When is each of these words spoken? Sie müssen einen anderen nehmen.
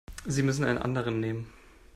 Sie 0.25 0.41
müssen 0.41 0.63
einen 0.63 0.79
anderen 0.79 1.19
nehmen. 1.19 1.47